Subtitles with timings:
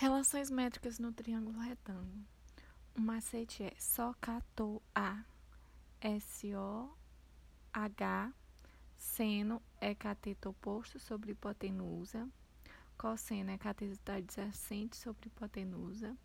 [0.00, 2.24] Relações métricas no triângulo retângulo.
[2.94, 5.24] O macete é socato A,
[6.00, 6.92] S-O-H,
[8.96, 12.28] seno é cateto oposto sobre hipotenusa,
[12.96, 16.16] cosseno é cateto adjacente sobre hipotenusa,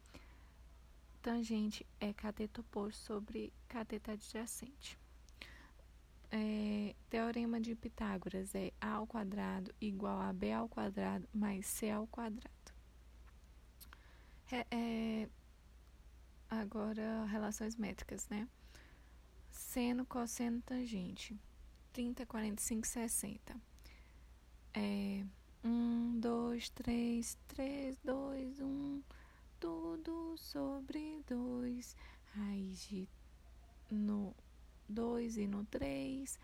[1.20, 5.00] tangente é cateto oposto sobre cateto adjacente.
[6.30, 11.90] É, teorema de Pitágoras é A ao quadrado igual a B ao quadrado mais C
[11.90, 12.62] ao quadrado.
[14.53, 15.30] É, é,
[16.48, 18.48] agora, relações métricas, né?
[19.49, 21.35] Seno, cosseno, tangente.
[21.91, 23.55] 30, 45, 60.
[24.76, 25.26] É,
[25.63, 29.02] 1, 2, 3, 3, 2, 1.
[29.59, 31.95] Tudo sobre 2.
[32.35, 33.09] Raiz de
[33.90, 34.35] no
[34.88, 36.40] 2 e no 3.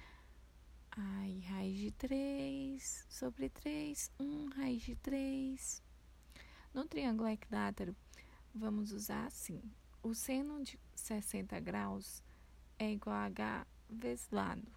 [0.89, 4.11] Aí, raiz de 3 sobre 3.
[4.19, 5.88] 1, raiz de 3.
[6.71, 7.95] No triângulo equilátero,
[8.53, 9.59] vamos usar assim:
[10.03, 12.23] o seno de 60 graus
[12.77, 14.71] é igual a h vezes lado.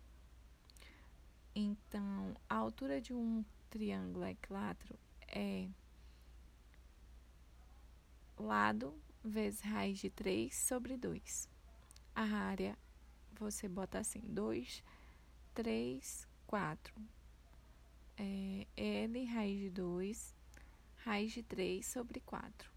[1.55, 5.69] Então, a altura de um triângulo equilátero é
[8.39, 11.47] lado vezes raiz de 3 sobre 2.
[12.15, 12.77] A área,
[13.39, 14.83] você bota assim: 2,
[15.53, 16.95] 3, 4.
[18.17, 20.42] É, L raiz de 2
[21.05, 22.71] raiz de 3 sobre 4.